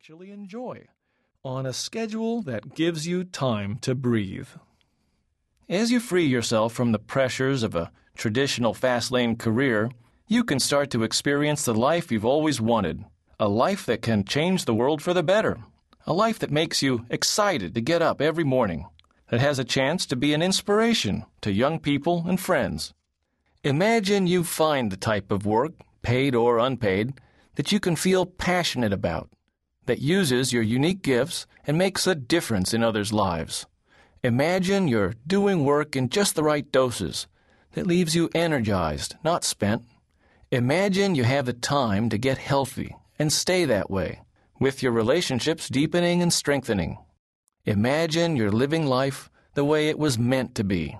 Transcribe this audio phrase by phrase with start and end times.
[0.00, 0.82] actually enjoy
[1.44, 4.48] on a schedule that gives you time to breathe.
[5.68, 9.90] As you free yourself from the pressures of a traditional fast lane career,
[10.26, 13.04] you can start to experience the life you've always wanted
[13.38, 15.58] a life that can change the world for the better,
[16.06, 18.86] a life that makes you excited to get up every morning,
[19.28, 22.94] that has a chance to be an inspiration to young people and friends.
[23.64, 27.20] Imagine you find the type of work, paid or unpaid,
[27.56, 29.28] that you can feel passionate about,
[29.86, 33.66] that uses your unique gifts and makes a difference in others' lives.
[34.22, 37.26] Imagine you're doing work in just the right doses
[37.72, 39.82] that leaves you energized, not spent.
[40.50, 44.20] Imagine you have the time to get healthy and stay that way,
[44.58, 46.98] with your relationships deepening and strengthening.
[47.64, 50.98] Imagine you're living life the way it was meant to be.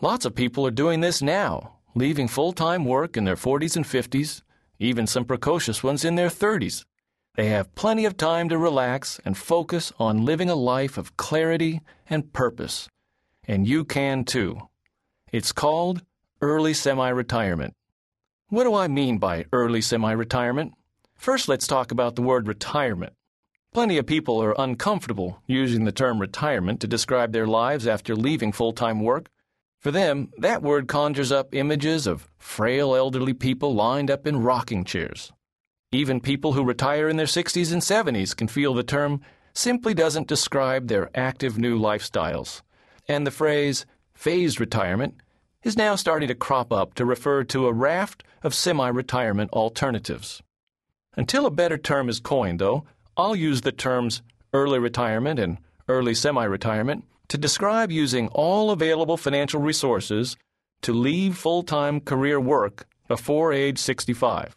[0.00, 3.84] Lots of people are doing this now, leaving full time work in their 40s and
[3.84, 4.42] 50s,
[4.78, 6.84] even some precocious ones in their 30s.
[7.36, 11.80] They have plenty of time to relax and focus on living a life of clarity
[12.08, 12.88] and purpose.
[13.46, 14.68] And you can too.
[15.32, 16.02] It's called
[16.40, 17.74] early semi retirement.
[18.48, 20.72] What do I mean by early semi retirement?
[21.14, 23.12] First, let's talk about the word retirement.
[23.72, 28.50] Plenty of people are uncomfortable using the term retirement to describe their lives after leaving
[28.50, 29.28] full time work.
[29.78, 34.84] For them, that word conjures up images of frail elderly people lined up in rocking
[34.84, 35.32] chairs.
[35.92, 39.20] Even people who retire in their 60s and 70s can feel the term
[39.54, 42.62] simply doesn't describe their active new lifestyles.
[43.08, 45.16] And the phrase phased retirement
[45.64, 50.40] is now starting to crop up to refer to a raft of semi retirement alternatives.
[51.16, 52.84] Until a better term is coined, though,
[53.16, 59.16] I'll use the terms early retirement and early semi retirement to describe using all available
[59.16, 60.36] financial resources
[60.82, 64.56] to leave full time career work before age 65.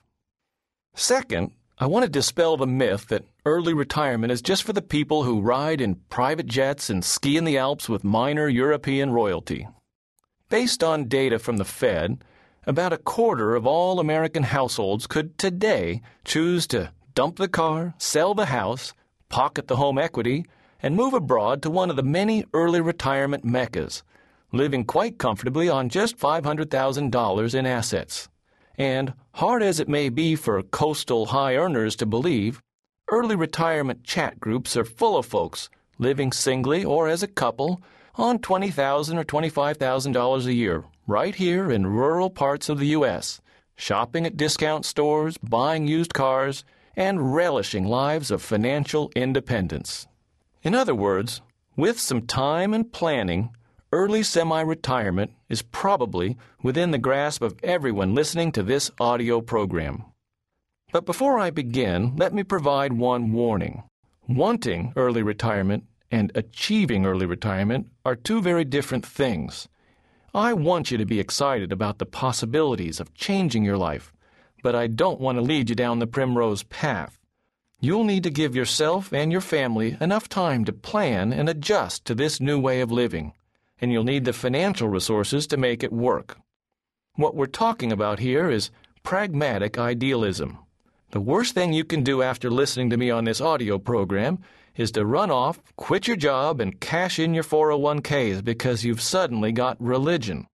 [0.95, 5.23] Second, I want to dispel the myth that early retirement is just for the people
[5.23, 9.67] who ride in private jets and ski in the Alps with minor European royalty.
[10.49, 12.23] Based on data from the Fed,
[12.67, 18.36] about a quarter of all American households could today choose to dump the car, sell
[18.36, 18.93] the house,
[19.30, 20.45] pocket the home equity,
[20.81, 24.04] and move abroad to one of the many early retirement meccas,
[24.52, 28.30] living quite comfortably on just $500,000 in assets.
[28.78, 32.61] And, hard as it may be for coastal high earners to believe,
[33.11, 35.70] early retirement chat groups are full of folks
[36.00, 37.82] living singly or as a couple
[38.16, 43.42] on 20,000 or $25,000 a year right here in rural parts of the U.S.,
[43.76, 46.64] shopping at discount stores, buying used cars,
[46.95, 50.08] and relishing lives of financial independence.
[50.61, 51.42] In other words,
[51.76, 53.50] with some time and planning,
[53.92, 60.03] early semi retirement is probably within the grasp of everyone listening to this audio program.
[60.91, 63.83] But before I begin, let me provide one warning.
[64.27, 69.69] Wanting early retirement and achieving early retirement are two very different things.
[70.33, 74.11] I want you to be excited about the possibilities of changing your life,
[74.63, 77.19] but I don't want to lead you down the primrose path.
[77.80, 82.15] You'll need to give yourself and your family enough time to plan and adjust to
[82.15, 83.33] this new way of living,
[83.83, 86.38] and you'll need the financial resources to make it work.
[87.16, 88.71] What we're talking about here is
[89.04, 90.58] pragmatic idealism.
[91.11, 94.39] The worst thing you can do after listening to me on this audio program
[94.77, 99.52] is to run off, quit your job, and cash in your 401ks because you've suddenly
[99.52, 100.48] got religion.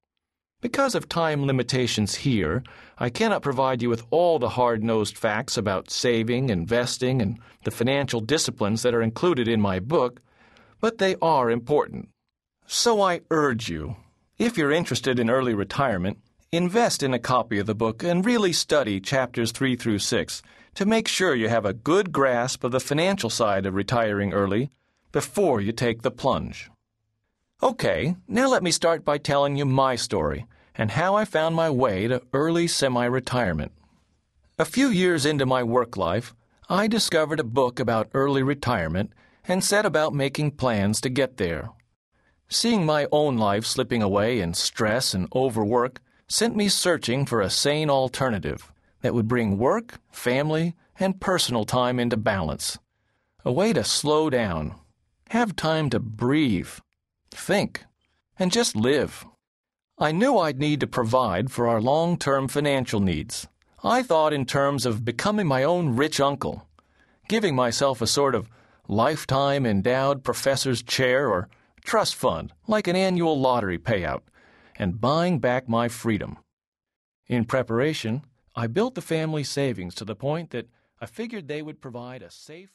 [0.60, 2.64] Because of time limitations here,
[2.98, 7.70] I cannot provide you with all the hard nosed facts about saving, investing, and the
[7.70, 10.20] financial disciplines that are included in my book,
[10.82, 12.10] but they are important.
[12.72, 13.96] So I urge you,
[14.38, 16.20] if you're interested in early retirement,
[16.52, 20.44] invest in a copy of the book and really study chapters 3 through 6
[20.76, 24.70] to make sure you have a good grasp of the financial side of retiring early
[25.12, 26.70] before you take the plunge.
[27.64, 31.72] Okay, now let me start by telling you my story and how I found my
[31.72, 33.72] way to early semi retirement.
[34.60, 36.36] A few years into my work life,
[36.70, 39.12] I discovered a book about early retirement
[39.48, 41.72] and set about making plans to get there.
[42.52, 47.50] Seeing my own life slipping away in stress and overwork sent me searching for a
[47.50, 52.80] sane alternative that would bring work, family, and personal time into balance.
[53.46, 54.74] A way to slow down,
[55.30, 56.72] have time to breathe,
[57.30, 57.86] think,
[58.40, 59.26] and just live.
[60.00, 63.48] I knew I'd need to provide for our long term financial needs.
[63.84, 66.68] I thought in terms of becoming my own rich uncle,
[67.28, 68.50] giving myself a sort of
[68.88, 71.48] lifetime endowed professor's chair or
[71.90, 74.22] trust fund, like an annual lottery payout,
[74.78, 76.38] and buying back my freedom.
[77.26, 78.24] In preparation,
[78.56, 80.68] I built the family savings to the point that
[81.02, 82.70] I figured they would provide a safe